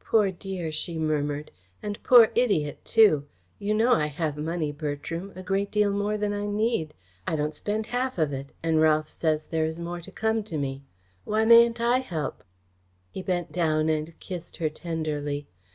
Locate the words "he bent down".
13.10-13.90